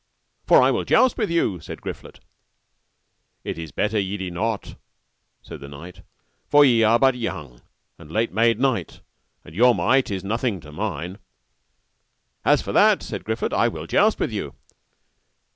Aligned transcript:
For 0.47 0.63
I 0.63 0.71
will 0.71 0.83
joust 0.83 1.15
with 1.19 1.29
you, 1.29 1.59
said 1.59 1.79
Griflet. 1.83 2.19
It 3.43 3.59
is 3.59 3.71
better 3.71 3.99
ye 3.99 4.17
do 4.17 4.31
not, 4.31 4.73
said 5.43 5.59
the 5.59 5.67
knight, 5.67 6.01
for 6.47 6.65
ye 6.65 6.81
are 6.81 6.97
but 6.97 7.13
young, 7.13 7.61
and 7.99 8.09
late 8.11 8.31
made 8.33 8.59
knight, 8.59 9.01
and 9.45 9.53
your 9.53 9.75
might 9.75 10.09
is 10.09 10.23
nothing 10.23 10.59
to 10.61 10.71
mine. 10.71 11.19
As 12.43 12.63
for 12.63 12.71
that, 12.71 13.03
said 13.03 13.23
Griflet, 13.23 13.53
I 13.53 13.67
will 13.67 13.85
joust 13.85 14.19
with 14.19 14.31
you. 14.31 14.55